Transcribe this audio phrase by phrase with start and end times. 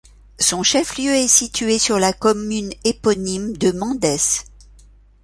[0.39, 4.17] Son chef-lieu est situé sur la commune éponyme de Mendes.